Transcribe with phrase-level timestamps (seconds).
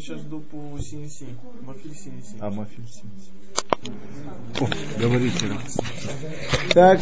[0.00, 1.26] Я сейчас иду по Синси.
[1.60, 2.36] Мафиль Синси.
[2.40, 3.30] А, Мафиль Синси.
[4.58, 5.46] О, говорите.
[6.72, 7.00] Так,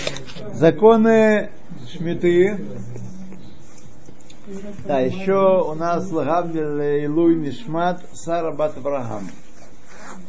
[0.54, 1.52] законы
[1.92, 2.58] Шмиты.
[4.84, 9.30] Да, еще у нас Лагавдель Илуй Нишмат Сара Бат Авраам.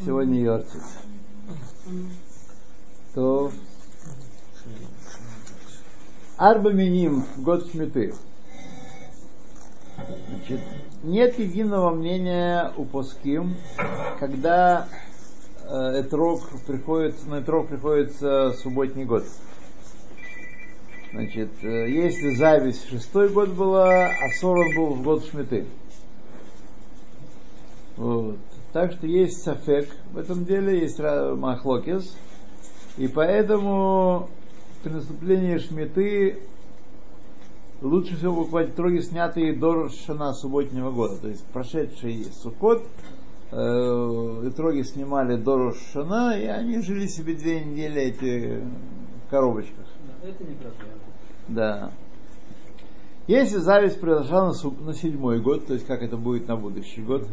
[0.06, 0.84] Сегодня Йорцит.
[3.16, 3.52] То
[6.38, 8.14] Арба Миним, год Шмиты.
[10.28, 10.62] Значит,
[11.04, 13.56] нет единого мнения у Поским,
[14.20, 14.88] когда
[15.64, 19.26] э, этрог приходит, на этрог приходится субботний год.
[21.12, 25.66] Значит, э, если зависть шестой год была, а сорон был в год шмиты.
[27.98, 28.38] Вот.
[28.72, 32.16] Так что есть сафек в этом деле, есть махлокис.
[32.98, 34.30] И поэтому
[34.84, 36.40] при наступлении шмиты
[37.82, 41.18] лучше всего покупать троги, снятые до Шана субботнего года.
[41.18, 42.84] То есть прошедший Суккот,
[43.52, 48.62] э, троги снимали до Шана, и они жили себе две недели эти
[49.26, 49.86] в коробочках.
[50.24, 50.94] Это не проблема.
[51.48, 51.92] Да.
[53.28, 57.02] Если зависть произошла на, су- на седьмой год, то есть как это будет на будущий
[57.02, 57.28] год,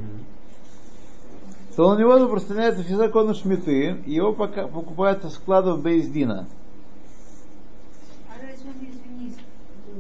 [1.74, 6.46] то на него распространяются все законы шмиты, его пока покупают со складов Бейздина
[8.56, 9.34] разве мы, извини,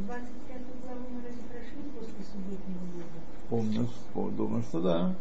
[0.06, 3.18] 25 главу мы разве прошли после субботнего года?
[3.48, 5.14] Помню, пом- думаю, что да.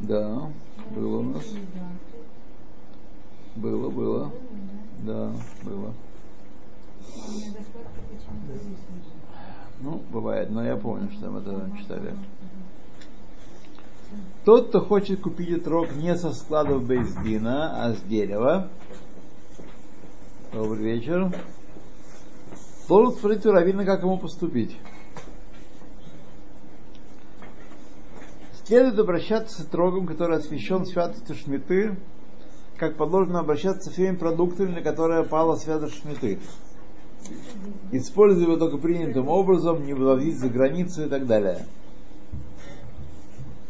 [0.00, 0.50] Да,
[0.94, 1.44] было у нас.
[3.56, 4.32] Было, было.
[5.00, 5.32] Да?
[5.62, 5.92] Было.
[9.80, 12.14] Ну, бывает, но я помню, что мы это читали.
[14.44, 18.68] Тот, кто хочет купить этрог не со складов Бейздина, а с дерева,
[20.52, 21.32] добрый вечер,
[22.90, 24.76] должен спросить у Равина, как ему поступить.
[28.66, 31.96] Следует обращаться с этрогом, который освящен святостью Шмиты,
[32.76, 36.40] как положено обращаться со всеми продуктами, на которые пала святость Шмиты.
[37.92, 41.66] Используя его только принятым образом, не вывозить за границу и так далее.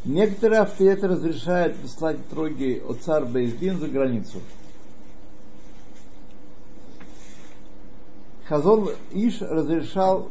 [0.07, 4.39] Некоторые авторитеты разрешают послать троги от царь Бейздин за границу.
[8.51, 10.29] Хазон Иш разрешал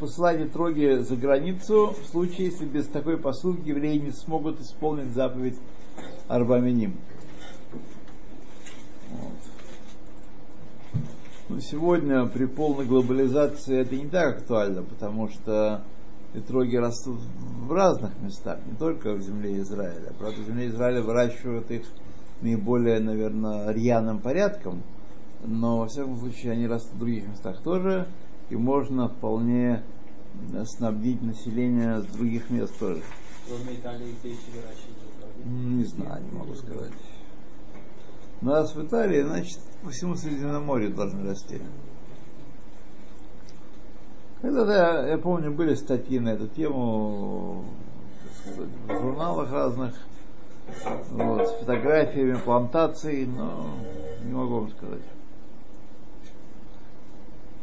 [0.00, 5.56] посылание троги за границу в случае, если без такой посылки евреи не смогут исполнить заповедь
[6.26, 6.96] Арбаминим.
[9.12, 9.32] Вот.
[11.48, 15.84] Но сегодня при полной глобализации это не так актуально, потому что
[16.32, 20.12] Петроги растут в разных местах, не только в земле Израиля.
[20.18, 21.82] Правда, в земле Израиля выращивают их
[22.40, 24.82] наиболее, наверное, рьяным порядком,
[25.44, 28.08] но, во всяком случае, они растут в других местах тоже,
[28.50, 29.82] и можно вполне
[30.52, 33.02] э, снабдить население с других мест тоже.
[33.46, 36.92] Кроме Италии, где еще выращивают Не знаю, не могу сказать.
[38.40, 41.60] Но раз в Италии, значит, по всему Средиземноморью должны расти.
[44.40, 47.64] Когда-то, я, я помню, были статьи на эту тему
[48.40, 49.94] сказать, в журналах разных,
[51.10, 53.70] вот, с фотографиями плантаций, но
[54.24, 55.02] не могу вам сказать.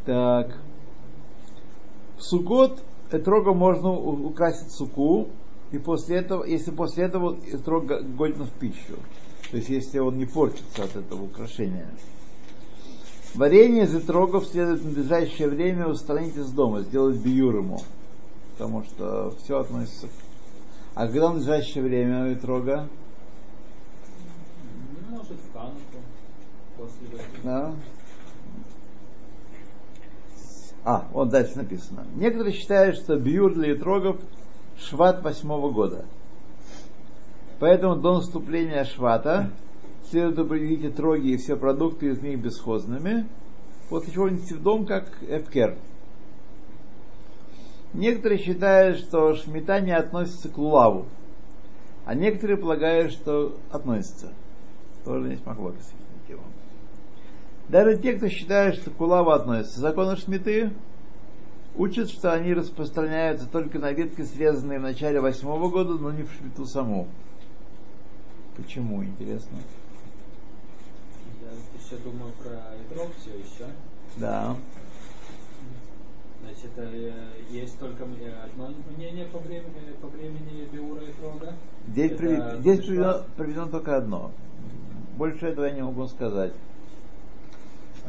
[0.07, 0.57] Так.
[2.17, 2.81] В Сукот
[3.11, 5.27] этрога можно украсить суку,
[5.71, 8.95] и после этого, если после этого этрог г- годен в пищу.
[9.51, 11.89] То есть если он не портится от этого украшения.
[13.35, 17.81] Варенье из этрогов следует в надлежащее время устранить из дома, сделать биюр ему.
[18.53, 20.11] Потому что все относится к...
[20.95, 22.87] А когда в надлежащее время этрога?
[25.09, 25.97] Ну, Может, в Хануку.
[26.77, 27.07] После.
[27.43, 27.73] Да.
[30.89, 32.05] А, вот дальше написано.
[32.15, 34.21] Некоторые считают, что биюр для этрогов
[34.79, 36.05] шват восьмого года.
[37.59, 39.51] Поэтому до наступления швата
[40.09, 43.27] следует определить этроги и все продукты из них бесхозными,
[43.89, 45.75] после чего нести в дом как эпкер.
[47.93, 51.07] Некоторые считают, что шмита не относится к лулаву,
[52.05, 54.31] а некоторые полагают, что относится.
[55.03, 56.43] Тоже есть махлокис на тему.
[57.69, 60.71] Даже те, кто считает, что к улаву относятся законы шмиты,
[61.75, 66.31] учат, что они распространяются только на ветки, срезанные в начале восьмого года, но не в
[66.33, 67.07] шмиту саму.
[68.55, 69.57] Почему, интересно?
[71.41, 71.49] Я
[71.79, 73.71] еще думаю про игрок все еще.
[74.15, 74.55] Да.
[76.41, 77.11] Значит, э,
[77.51, 81.53] есть только э, одно мнение по времени, по времени Биура и Трога.
[81.89, 84.31] Здесь, Это приведено, здесь приведено, приведено только одно.
[85.17, 86.53] Больше этого я не могу сказать.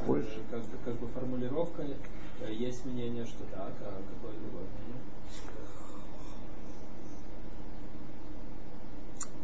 [0.06, 0.41] Больше.
[0.50, 1.83] Как, бы- как бы формулировка.
[2.41, 5.03] Э, Есть мнение, что так, а какое другое мнение?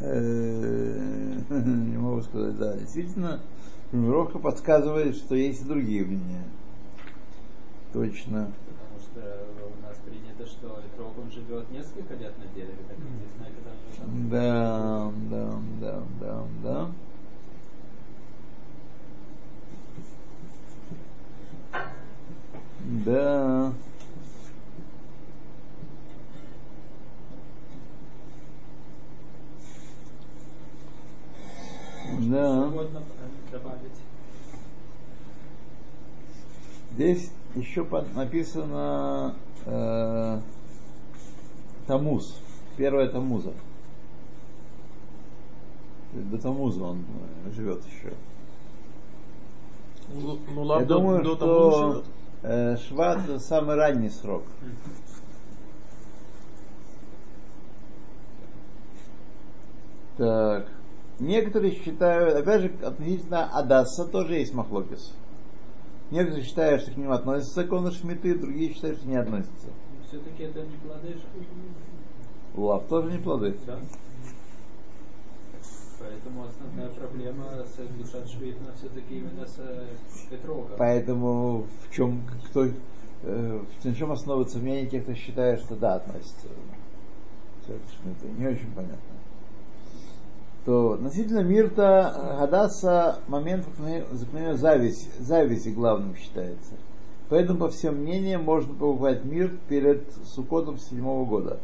[0.01, 2.77] Э, Не могу сказать, да.
[2.77, 3.41] Действительно,
[3.91, 6.45] формулировка подсказывает, что есть и другие мнения.
[7.93, 8.51] Точно.
[8.67, 13.47] Потому что у нас принято, что Этрог, он живет несколько лет на дереве, так неизвестно,
[13.55, 13.71] когда
[14.05, 14.29] он.
[14.31, 16.91] Да, да, да, да, да.
[23.05, 23.73] Да.
[32.21, 32.73] Да.
[36.93, 39.35] Здесь еще по- написано
[39.67, 40.41] э,
[41.87, 42.41] Тамуз.
[42.77, 43.53] Первое Тамуза.
[46.13, 47.05] До Тамуза он
[47.47, 48.15] э, живет еще.
[50.15, 52.05] Ну, ну Я ладно, до, думаю, до что живет.
[52.45, 54.45] Э, Шват самый ранний срок.
[60.17, 60.69] Так.
[61.19, 65.13] Некоторые считают, опять же, относительно Адаса тоже есть махлокис.
[66.11, 69.69] Некоторые считают, что к ним относятся законы Шмиты, другие считают, что не относятся.
[70.07, 71.17] Все-таки это не плоды.
[72.57, 73.57] Лав тоже не плоды.
[73.67, 73.79] Да.
[76.05, 80.77] Поэтому основная проблема с Душат Швейтна все-таки именно с э, Этрогом.
[80.77, 86.49] Поэтому в чем кто э, на чем основывается мнение тех, кто считает, что да, относится.
[87.67, 88.27] Это.
[88.39, 88.99] Не очень понятно.
[90.67, 93.67] То относительно Мирта Гадаса момент
[94.13, 96.75] заклинания зависть, зависти главным считается.
[97.31, 101.61] Поэтому, по всем мнениям, можно покупать мир перед Сукотом седьмого года.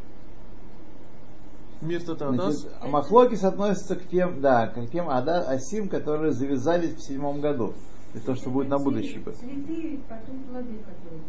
[1.81, 2.67] Мир это Адас.
[2.81, 7.73] А Махлокис относится к тем, да, к тем ада, асим, которые завязались в седьмом году.
[8.15, 9.37] Это то, что будет на будущий год.
[9.37, 11.21] Цветы, потом плоды, которые.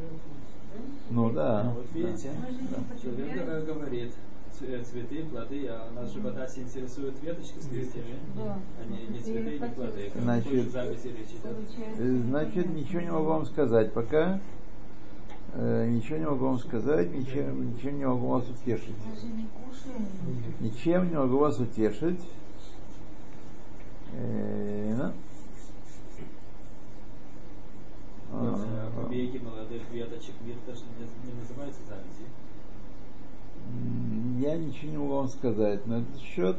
[1.09, 1.63] Ну да.
[1.63, 4.13] Ну, вот видите, же не человек э, говорит,
[4.57, 8.57] ц- цветы, плоды, а нас же в Адасе интересуют веточки с листьями, Да.
[8.79, 10.11] а не, цветы, не плоды.
[10.15, 10.75] Значит,
[11.99, 14.39] Э, Значит, ничего не могу вам сказать пока.
[15.53, 18.95] Э, Ничего не могу вам сказать, ничем, ничем не могу вас утешить.
[20.59, 22.21] Ничем не могу вас утешить.
[24.13, 25.11] Э, ну.
[28.31, 32.23] Вот, э, А, Побеги молодых веточек мир даже не, называется зависти.
[33.67, 36.55] м, Я ничего не могу вам сказать на этот счет.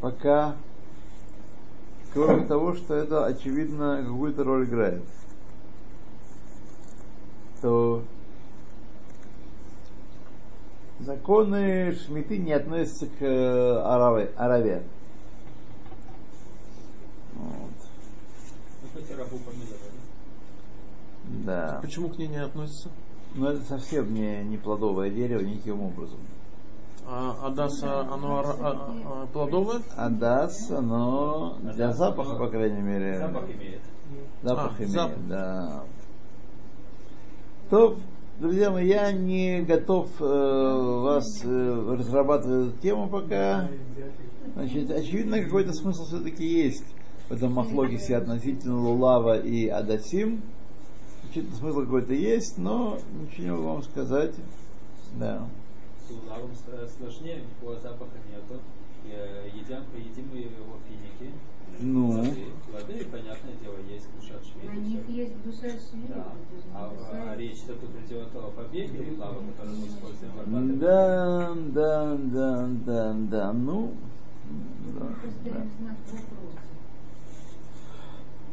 [0.00, 0.56] Пока,
[2.12, 5.04] кроме того, что это очевидно какую-то роль играет.
[7.60, 8.02] То
[11.00, 14.32] законы Шмиты не относятся к э, Араве.
[14.36, 14.82] Араве.
[17.34, 17.70] Вот.
[18.92, 19.38] Ну.
[21.44, 21.78] Да.
[21.82, 22.88] Почему к ней не относится?
[23.34, 26.18] Но это совсем не, не плодовое дерево никаким образом.
[27.06, 29.82] А Адаса, оно ара- а- а- плодовое?
[29.96, 33.18] Адас, оно для Адас, запаха, по крайней мере.
[33.18, 33.80] Запах имеет.
[34.42, 35.18] Запах А, имеет, запах.
[35.28, 35.82] да.
[37.70, 37.96] То,
[38.40, 43.68] друзья мои, я не готов э, вас э, разрабатывать эту тему пока.
[44.54, 46.84] Значит, очевидно, какой-то смысл все-таки есть
[47.28, 50.42] в этом махлогисе относительно Лулава и Адасим.
[51.22, 54.34] Значит, смысл какой-то есть, но ничего не могу вам сказать.
[55.18, 55.46] Да.
[56.08, 58.60] С улавом с- сложнее, никакого запаха нету.
[59.04, 61.32] Э, Едим, едим мы его финики.
[61.80, 62.12] Ну.
[62.12, 66.14] Плоды, плоды, понятное дело, есть душат На них есть душа света.
[66.14, 66.26] Да.
[66.74, 66.92] А,
[67.30, 70.72] а речь-то тут идет о побеге улава, который мы используем в Арбате.
[70.74, 73.52] Да, да, да, да, да.
[73.52, 73.94] Ну,
[74.98, 75.06] да,
[75.44, 75.66] да.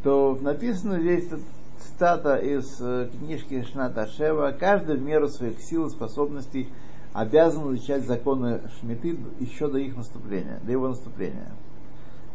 [0.03, 1.41] то написано здесь тут
[1.79, 4.55] цитата из э, книжки Шната Шева.
[4.57, 6.69] Каждый в меру своих сил и способностей
[7.17, 11.51] обязан изучать законы Шмиты еще до их наступления, до его наступления.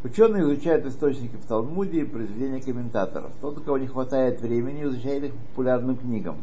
[0.03, 3.31] Ученые изучают источники в Талмуде и произведения комментаторов.
[3.41, 6.39] Тот, у кого не хватает времени, изучает их по популярным книгам.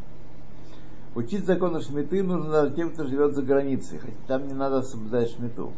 [1.16, 5.32] Учить законы Шмиты нужно даже тем, кто живет за границей, хотя там не надо соблюдать
[5.32, 5.74] Шмиту.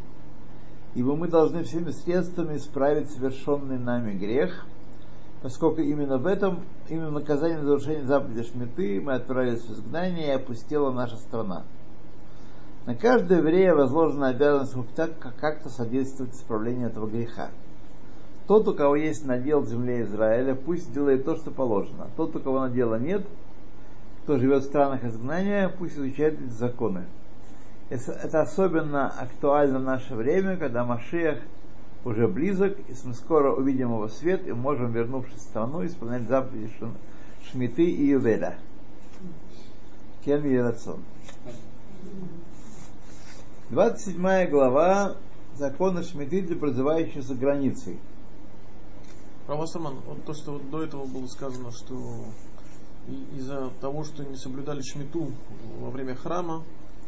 [0.93, 4.67] Ибо мы должны всеми средствами исправить совершенный нами грех,
[5.41, 10.27] поскольку именно в этом, именно в наказании за нарушение заповеди Шмиты мы отправились в изгнание
[10.27, 11.63] и опустела наша страна.
[12.85, 14.75] На каждого еврея возложена обязанность
[15.39, 17.49] как-то содействовать исправлению этого греха.
[18.47, 22.07] Тот, у кого есть надел в земле Израиля, пусть делает то, что положено.
[22.17, 23.23] Тот, у кого надела нет,
[24.23, 27.03] кто живет в странах изгнания, пусть изучает эти законы.
[27.89, 31.39] Это особенно актуально в наше время, когда Машиах
[32.03, 36.71] уже близок, и мы скоро увидим его свет и можем, вернувшись в страну, исполнять заповеди
[36.79, 36.95] Шм-
[37.51, 38.55] Шмиты и Ювеля.
[40.25, 40.99] Кен Ерацон.
[43.71, 45.15] 27 глава
[45.55, 47.99] закона Шмиты для прозывающих за границей.
[49.47, 52.25] Равасаман, вот то, что вот до этого было сказано, что
[53.33, 55.31] из-за того, что не соблюдали шмиту
[55.79, 56.63] во время храма,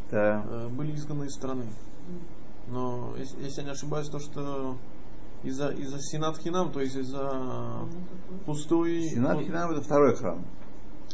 [0.10, 0.42] Да.
[0.50, 1.66] э, были изгнаны из страны.
[2.70, 4.78] Но если, если я не ошибаюсь, то что
[5.44, 7.86] из-за из-за Синат Хинам, то есть из-за
[8.46, 9.02] пустой...
[9.10, 10.46] Синат вот- Хинам это второй храм.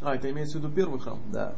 [0.01, 1.20] А, это имеется в виду первый храм.
[1.34, 1.56] Да.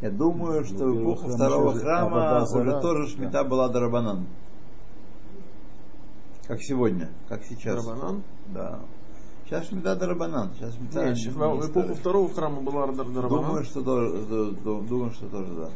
[0.00, 4.26] Я думаю, что в первый эпоху храм второго храма уже тоже шмита была Дарабанан.
[6.46, 7.84] Как сегодня, как сейчас.
[7.84, 8.22] Дарабанан.
[8.46, 8.80] Да.
[9.44, 10.50] Сейчас шмита Дарабанан.
[10.54, 13.44] Сейчас шмита Не, не- в эпоху второго храма была Дар- Дарабанан.
[13.46, 15.70] Думаю, что тоже, ду- ду- думаю, что тоже да.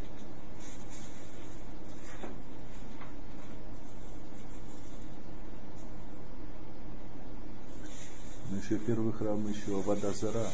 [8.51, 10.47] Ну, еще первый храм, еще вода зара.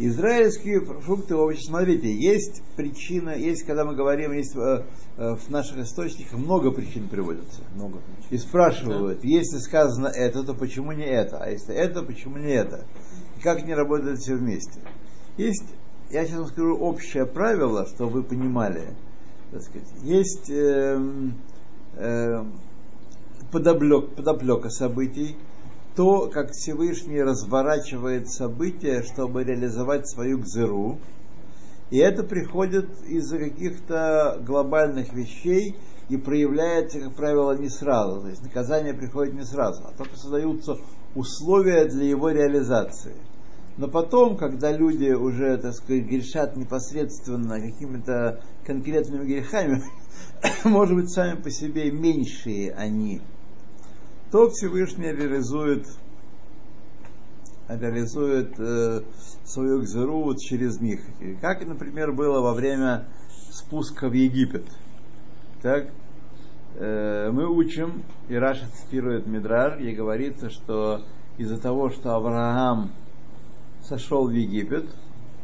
[0.00, 1.64] Израильские фрукты и овощи.
[1.64, 4.84] Смотрите, есть причина, есть, когда мы говорим, есть э,
[5.16, 7.62] э, в наших источниках много причин приводятся.
[7.74, 7.98] Много.
[8.30, 11.38] И спрашивают, если сказано это, то почему не это?
[11.38, 12.84] А если это, почему не это?
[13.36, 14.78] И как не работает все вместе?
[15.36, 15.66] Есть,
[16.10, 18.94] я сейчас вам скажу общее правило, чтобы вы понимали.
[19.50, 21.34] Так сказать, есть эм,
[21.96, 22.52] эм,
[23.50, 25.36] подоблек, подоплека событий,
[25.98, 31.00] то, как Всевышний разворачивает события, чтобы реализовать свою гзыру.
[31.90, 35.74] И это приходит из-за каких-то глобальных вещей
[36.08, 38.20] и проявляется, как правило, не сразу.
[38.20, 40.76] То есть наказание приходит не сразу, а только создаются
[41.16, 43.16] условия для его реализации.
[43.76, 49.82] Но потом, когда люди уже, так сказать, грешат непосредственно какими-то конкретными грехами,
[50.62, 53.20] может быть, сами по себе меньшие они,
[54.30, 55.86] то Всевышний реализует,
[57.68, 59.02] реализует э,
[59.44, 59.84] свою
[60.22, 61.00] вот через них.
[61.20, 63.06] И Как, например, было во время
[63.50, 64.66] спуска в Египет.
[65.62, 65.90] Так,
[66.76, 71.02] э, мы учим, и Раша цитирует Мидраж, где говорится, что
[71.38, 72.90] из-за того, что Авраам
[73.82, 74.84] сошел в Египет,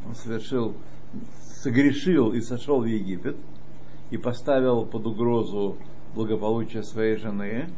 [0.06, 0.74] он совершил,
[1.62, 3.36] согрешил и сошел в Египет,
[4.10, 5.78] и поставил под угрозу
[6.14, 7.68] благополучие своей жены,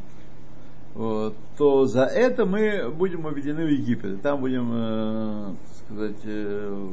[0.96, 4.14] вот, то за это мы будем уведены в Египет.
[4.14, 6.88] И там будем, э, сказать, э,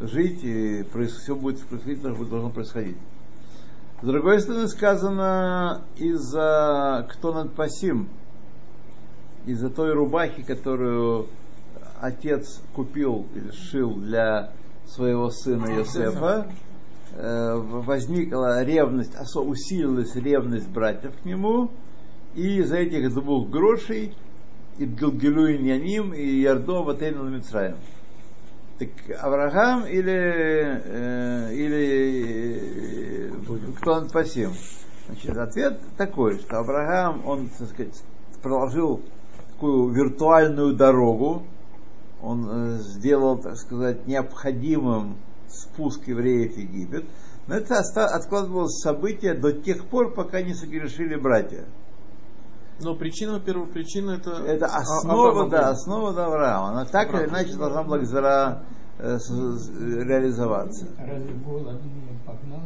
[0.00, 0.82] жить, и
[1.18, 2.96] все будет происходить, то, что должно происходить.
[4.00, 8.08] С другой стороны, сказано из-за кто над пасим,
[9.44, 11.26] из-за той рубахи, которую
[12.00, 14.52] отец купил или сшил для
[14.86, 16.46] своего сына Йосефа,
[17.12, 21.70] э, возникла ревность, усилилась ревность братьев к нему,
[22.36, 24.14] и из-за этих двух грошей
[24.78, 27.76] и Гилгилу и Няним и Ярдо Ватейн Мицраем.
[28.78, 28.90] Так
[29.22, 34.52] Авраам или, э, или э, кто он пасим?
[35.06, 38.02] Значит, ответ такой, что Авраам, он, так сказать,
[38.42, 39.00] проложил
[39.52, 41.44] такую виртуальную дорогу,
[42.20, 45.16] он э, сделал, так сказать, необходимым
[45.48, 47.06] спуск евреев в Египет,
[47.46, 51.64] но это откладывалось событие до тех пор, пока не согрешили братья.
[52.80, 54.32] Но причина, первая причина это...
[54.32, 56.68] Это основа, Авраам да, основа Авраама.
[56.70, 58.64] Она так или иначе должна была Гзара,
[58.98, 59.18] э,
[60.04, 60.86] реализоваться.
[60.98, 62.60] Разве голод не погнал?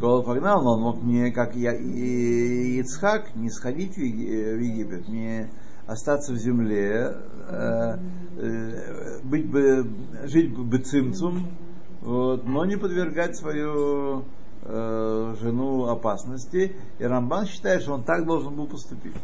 [0.00, 4.60] Голод погнал, но он мог не, как я, и Ицхак, не сходить в Еги- в
[4.60, 5.50] Египет, не
[5.86, 7.14] остаться в земле,
[7.48, 7.98] э,
[8.38, 9.86] э, быть бы,
[10.24, 11.48] жить бы цимцум,
[12.00, 14.24] вот, но не подвергать свою
[14.64, 16.74] э, жену опасности.
[16.98, 19.14] И Рамбан считает, что он так должен был поступить.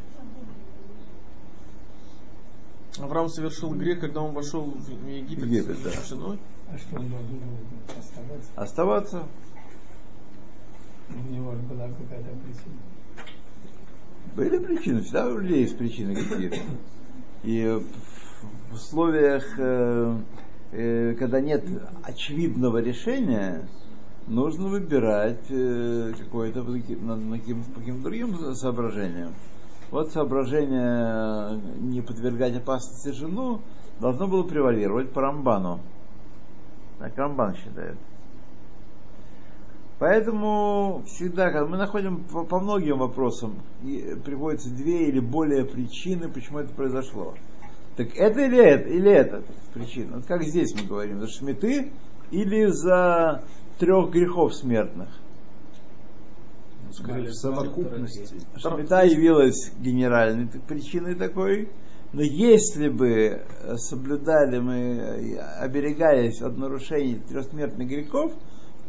[2.99, 5.91] Авраам совершил грех, когда он вошел в Египет, Египет, да.
[5.91, 6.39] с женой.
[6.73, 8.51] А что он должен был оставаться?
[8.57, 9.23] Оставаться.
[11.09, 12.77] У него же была какая-то причина.
[14.37, 16.57] Были причины, всегда у людей есть причины какие-то.
[17.43, 17.81] И
[18.71, 20.17] в условиях, э,
[20.73, 21.65] э, когда нет
[22.03, 23.67] очевидного решения,
[24.27, 29.33] нужно выбирать э, какое-то по каким-то другим соображениям.
[29.91, 33.61] Вот соображение э, не подвергать опасности жену
[33.99, 35.81] должно было превалировать по Рамбану.
[36.99, 37.97] Так Рамбан считает.
[39.99, 43.57] Поэтому всегда, когда мы находим по, по многим вопросам,
[44.25, 47.35] приводятся две или более причины, почему это произошло.
[47.97, 49.43] Так это или это, или это
[49.75, 50.17] причина?
[50.17, 51.93] Вот как здесь мы говорим, за шметы
[52.31, 53.43] или за
[53.81, 55.09] трех грехов смертных?
[56.93, 58.27] Скорее, в совокупности.
[58.57, 61.69] Шмита явилась генеральной причиной такой,
[62.13, 63.43] Но если бы
[63.77, 68.33] соблюдали мы, оберегались от нарушений трехсмертных грехов,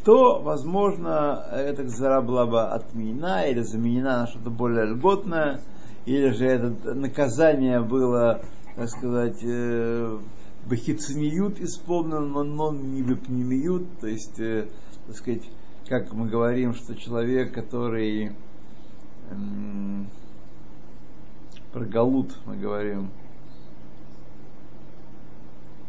[0.04, 5.62] то, возможно, эта зара была бы отменена или заменена на что-то более льготное,
[6.08, 8.42] или же это наказание было,
[8.76, 10.18] так сказать, э,
[10.66, 14.68] бахицниют исполнено, но, но не бипнемиют, то есть, э,
[15.08, 15.44] так сказать,
[15.88, 18.32] как мы говорим, что человек, который
[19.30, 20.08] эм,
[21.74, 23.10] про Галут мы говорим,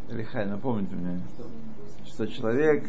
[0.09, 1.23] Лихай, напомните мне,
[2.07, 2.85] что человек,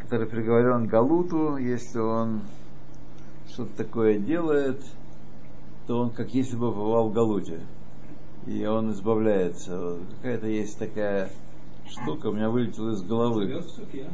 [0.00, 2.42] который приговорен к Галуту, если он
[3.48, 4.80] что-то такое делает,
[5.86, 7.60] то он как если бы бывал в Галуте.
[8.46, 9.98] И он избавляется.
[10.22, 11.30] Какая-то есть такая
[11.88, 13.42] штука, у меня вылетела из головы.
[13.42, 14.08] Живет в суке.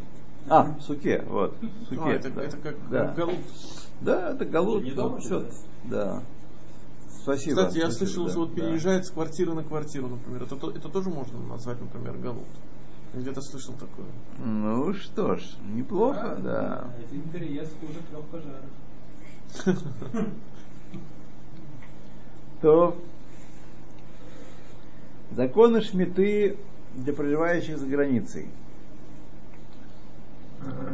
[0.49, 1.57] А, в суке, вот.
[1.61, 2.43] В суке, А, это, да.
[2.43, 3.13] это как да.
[3.15, 3.37] галут.
[4.01, 4.85] Да, это Галут.
[4.85, 5.41] Не дома всё.
[5.41, 5.55] живет?
[5.85, 6.23] Да.
[7.23, 7.57] Спасибо.
[7.63, 8.55] Кстати, я спасибо, слышал, да, что вот да.
[8.57, 10.43] переезжает с квартиры на квартиру, например.
[10.45, 12.47] Это, то- это тоже можно назвать, например, галут.
[13.15, 14.07] Я Где-то слышал такое.
[14.45, 15.43] Ну что ж,
[15.75, 16.91] неплохо, да.
[17.09, 18.65] Один переезд хуже трех пожаров.
[22.61, 22.97] То
[25.31, 26.57] законы шмиты
[26.95, 28.49] для проживающих за границей.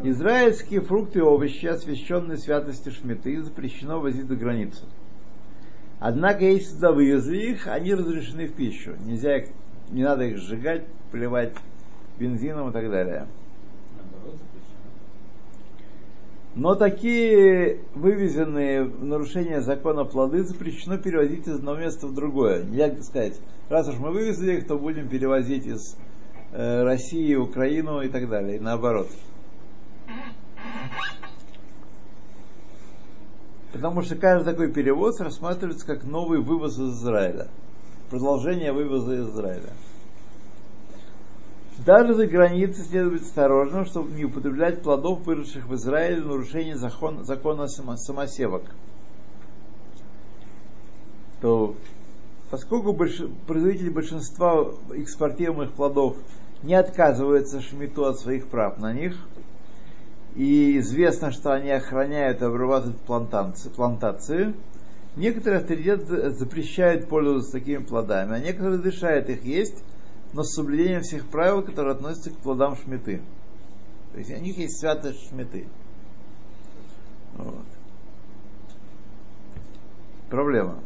[0.03, 4.85] Израильские фрукты и овощи, освященные святостью шмиты, запрещено возить за границу.
[6.01, 8.97] Однако, если туда вывезли их, они разрешены в пищу.
[9.05, 9.49] Нельзя их,
[9.91, 11.55] не надо их сжигать, поливать
[12.19, 13.29] бензином и так далее.
[13.97, 14.81] Наоборот, запрещено.
[16.55, 22.63] Но такие вывезенные в нарушение закона плоды запрещено перевозить из одного места в другое.
[22.65, 23.41] Нельзя сказать,
[23.71, 25.97] раз уж мы вывезли их, то будем перевозить из
[26.53, 29.09] э, России, Украину и так далее, и наоборот.
[33.73, 37.49] Потому что каждый такой перевоз рассматривается как новый вывоз из Израиля.
[38.11, 39.71] Продолжение вывоза из Израиля.
[41.79, 47.25] Даже за границей следует быть осторожным, чтобы не употреблять плодов, выросших в Израиле, нарушение закон-
[47.25, 48.63] закона само- самосевок.
[51.41, 51.75] То,
[52.51, 56.17] поскольку больш- производители большинства экспортируемых плодов
[56.63, 59.17] не отказываются шмиту от своих прав на них,
[60.37, 64.55] и известно, что они охраняют и обрабатывают плантации, плантации,
[65.17, 69.83] некоторые авторитеты запрещают пользоваться такими плодами, а некоторые разрешают их есть,
[70.33, 73.21] но с соблюдением всех правил, которые относятся к плодам шмиты.
[74.13, 75.67] То есть у них есть святость шмиты.
[77.37, 77.65] Вот.
[80.29, 80.79] Проблема.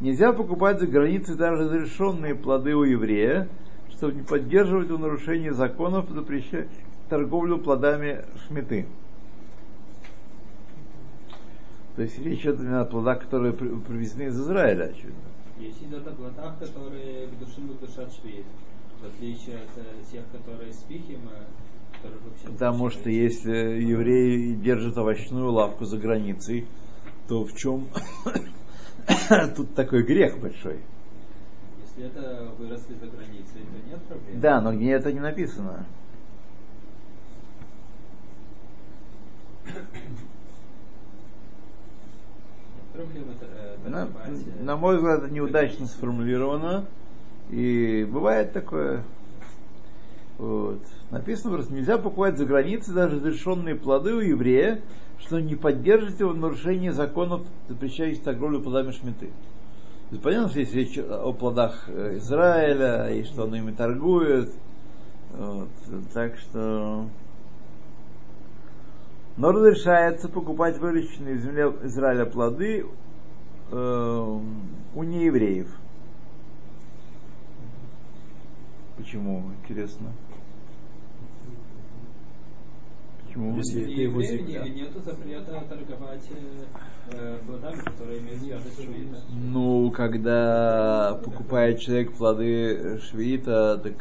[0.00, 3.48] Нельзя покупать за границей даже разрешенные плоды у еврея,
[3.90, 6.68] чтобы не поддерживать его нарушение законов, запрещая
[7.08, 8.86] торговлю плодами шмиты.
[11.96, 15.29] То есть речь идет именно о плодах, которые при- привезены из Израиля, очевидно.
[15.60, 18.46] О плодах, которые к душим душат швид.
[19.02, 21.44] В отличие от э, тех, которые с пихим, э,
[21.96, 22.46] которые вообще...
[22.46, 26.66] Потому что если евреи держат овощную лавку за границей,
[27.28, 27.88] то в чем
[29.56, 30.80] тут такой грех большой?
[31.82, 34.40] Если это выросли за границей, то нет проблем.
[34.40, 35.84] Да, но где это не написано.
[39.66, 40.26] Нет проблем это,
[42.76, 42.79] э,
[43.86, 46.86] На, э, на мой взгляд, это неудачно сформулировано.
[47.50, 49.04] И бывает такое.
[50.38, 50.80] Вот.
[51.10, 54.80] Написано просто, нельзя покупать за границей даже разрешенные плоды у еврея,
[55.18, 59.30] что не поддержит его в нарушении законов, запрещающих торговлю плодами шмиты.
[60.22, 64.50] Понятно, что есть речь о плодах э, Израиля, и что он ими торгует.
[65.32, 65.68] Вот.
[66.12, 67.06] Так что...
[69.40, 72.84] Но разрешается покупать выращенные в земле Израиля плоды
[73.70, 74.38] э,
[74.94, 75.74] у неевреев.
[78.98, 79.44] Почему?
[79.62, 80.08] Интересно.
[83.24, 83.56] Почему?
[83.56, 84.68] Если это его земля.
[84.68, 86.64] Нету запрета торговать э,
[87.12, 89.20] э, плодами, которые имеют швида.
[89.30, 93.94] Ну, когда покупает человек плоды швеита, так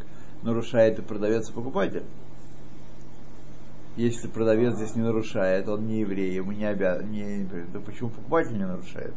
[0.44, 2.04] нарушает и продавец, и покупатель.
[4.00, 8.58] Если продавец здесь не нарушает, он не еврей, ему не обязан, не, да почему покупатель
[8.58, 9.14] не нарушает?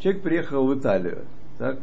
[0.00, 1.24] Человек приехал в Италию,
[1.56, 1.78] так,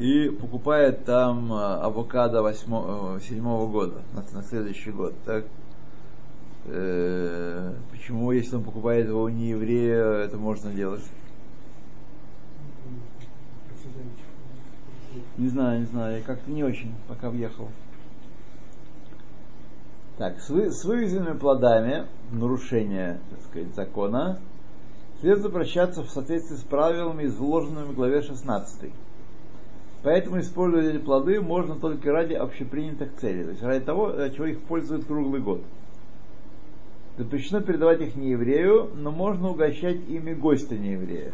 [0.00, 5.44] и покупает там э, авокадо э, седьмого года, на, на следующий год, так.
[6.64, 11.04] Э, почему, если он покупает его у нееврея, это можно делать?
[15.38, 17.68] Не знаю, не знаю, я как-то не очень, пока въехал.
[20.16, 24.38] Так, с, вы- с вывезенными плодами, нарушение, так сказать, закона,
[25.20, 28.92] следует обращаться в соответствии с правилами, изложенными в главе 16.
[30.04, 34.46] Поэтому использовать эти плоды можно только ради общепринятых целей, то есть ради того, ради чего
[34.46, 35.62] их пользуют круглый год.
[37.16, 41.32] Запрещено передавать их не еврею, но можно угощать ими гостя не еврея.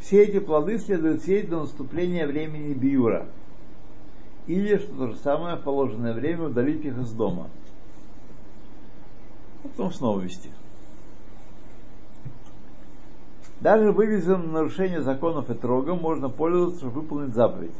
[0.00, 3.26] Все эти плоды следует съесть до наступления времени биюра.
[4.48, 7.48] Или, что то же самое, в положенное время удалить их из дома.
[9.62, 10.50] А потом снова вести.
[13.60, 17.74] Даже вывезенным нарушение законов этрога можно пользоваться, чтобы выполнить заповедь.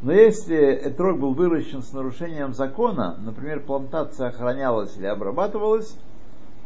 [0.00, 5.96] Но если этрог был выращен с нарушением закона, например, плантация охранялась или обрабатывалась,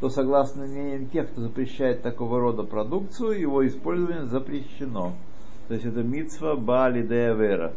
[0.01, 5.12] то согласно мнениям тех, кто запрещает такого рода продукцию, его использование запрещено.
[5.69, 7.73] То есть это митсва бали де вера.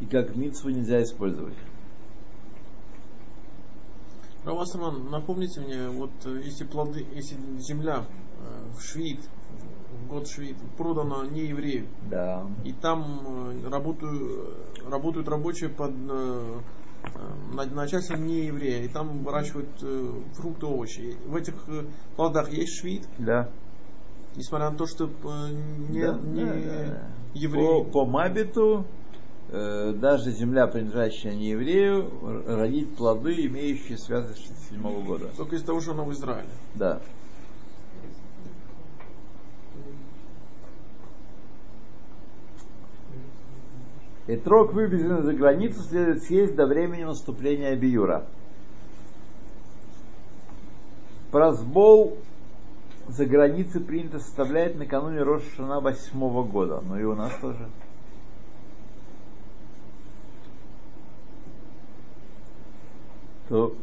[0.00, 1.54] И как митсву нельзя использовать.
[4.44, 9.20] Равасаман, напомните мне, вот э, если плоды, если земля э, в швид,
[9.90, 12.46] в год швид, продана не еврею, Да.
[12.64, 14.56] и там э, работают,
[14.88, 16.62] работают рабочие под на-
[17.74, 21.16] начальством не еврея, и там выращивают э, фрукты, овощи.
[21.26, 21.84] В этих э,
[22.16, 23.50] плодах есть швид, Да.
[24.36, 25.08] несмотря на то, что э,
[25.90, 27.12] не, Да, не да, да.
[27.34, 27.84] еврей.
[27.84, 28.86] По, по Мабиту
[29.50, 32.10] даже земля, принадлежащая не еврею,
[32.46, 35.28] родит плоды, имеющие святость 67 года.
[35.36, 36.48] Только из-за того, что она в Израиле.
[36.74, 37.00] Да.
[44.26, 48.26] Этрог, вывезенный за границу, следует съесть до времени наступления Биюра.
[51.30, 52.18] Прозбол
[53.06, 56.82] за границей принято составлять накануне Рошана восьмого года.
[56.86, 57.70] Ну и у нас тоже.
[63.48, 63.74] То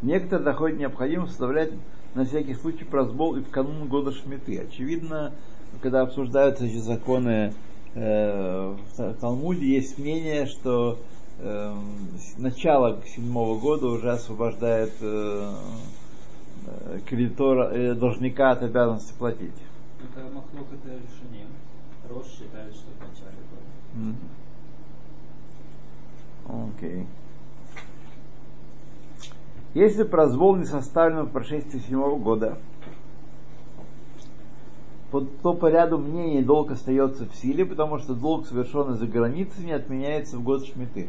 [0.00, 1.70] некоторые находят необходимо составлять
[2.14, 4.58] на всякий случай прозбол и в канун года Шмиты.
[4.58, 5.32] Очевидно,
[5.80, 7.54] когда обсуждаются эти законы
[7.94, 10.98] э, в Талмуде, есть мнение, что
[11.38, 11.74] э,
[12.18, 15.54] с начала седьмого года уже освобождает э,
[16.66, 19.50] э, кредитора, э, должника от обязанности платить.
[20.02, 21.46] Это махлок это решение.
[22.10, 24.16] Рош считает, что в начале года.
[26.76, 27.06] Окей.
[29.74, 32.58] Если прозвол не составлен в прошествии седьмого года,
[35.10, 39.72] то по ряду мнений долг остается в силе, потому что долг, совершенный за границей, не
[39.72, 41.08] отменяется в год шмиты.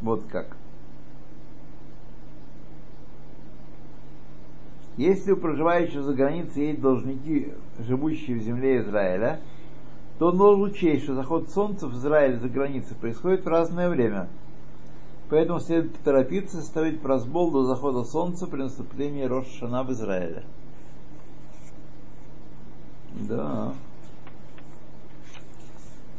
[0.00, 0.56] Вот как.
[4.96, 9.40] Если у проживающих за границей есть должники, живущие в земле Израиля,
[10.18, 14.28] то должен учесть, что заход солнца в Израиле за границей происходит в разное время.
[15.28, 20.44] Поэтому следует поторопиться составить прозбол до захода солнца при наступлении Рошана в Израиле.
[23.28, 23.74] Да.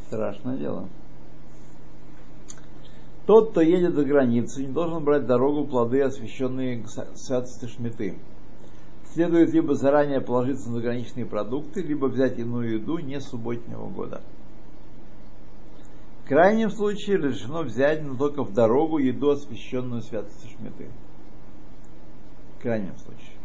[0.08, 0.88] Страшное дело.
[3.26, 8.18] Тот, кто едет за границу, не должен брать дорогу плоды, освященные святости Шмиты.
[9.14, 14.22] Следует либо заранее положиться на заграничные продукты, либо взять иную еду не субботнего года.
[16.24, 20.90] В крайнем случае разрешено взять, но только в дорогу еду, освященную святостью Шмиты.
[22.58, 23.38] В крайнем случае.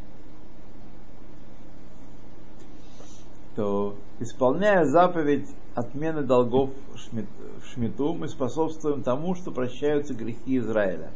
[3.55, 11.13] То, исполняя заповедь отмены долгов в Шмиту, мы способствуем тому, что прощаются грехи Израиля.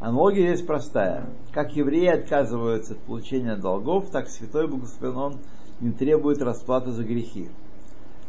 [0.00, 1.26] Аналогия здесь простая.
[1.52, 5.38] Как евреи отказываются от получения долгов, так Святой Благословен Он
[5.80, 7.48] не требует расплаты за грехи.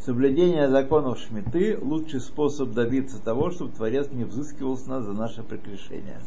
[0.03, 5.43] Соблюдение законов Шмиты– лучший способ добиться того, чтобы Творец не взыскивал с нас за наше
[5.43, 6.19] прегрешение.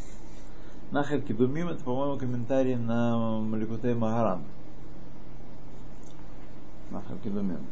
[0.92, 4.44] Нахар Кедумим– это, по-моему, комментарий на Маликутей Магарам.
[6.92, 7.66] Нахар Кедумим.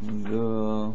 [0.00, 0.94] Да.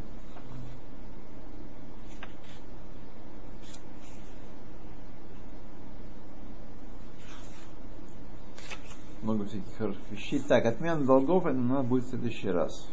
[9.22, 10.40] Много всяких хороших вещей.
[10.40, 12.88] Так, отмена долгов, это у нас будет в следующий раз.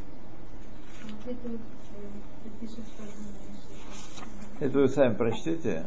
[4.61, 5.85] Это вы сами прочтете.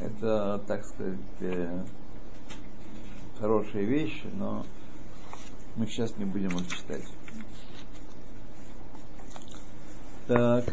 [0.00, 1.84] Это, так сказать, э,
[3.38, 4.64] хорошие вещи, но
[5.76, 7.04] мы сейчас не будем их читать.
[10.26, 10.64] Так.